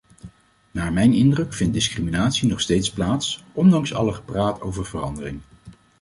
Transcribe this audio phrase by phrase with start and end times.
[0.71, 5.41] Naar mijn indruk vindt discriminatie nog steeds plaats, ondanks alle gepraat over verandering.